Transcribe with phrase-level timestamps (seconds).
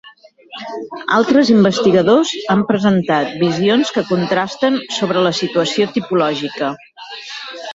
[1.17, 6.73] Altres investigadors han presentat visions que contrasten sobre la situació tipològica.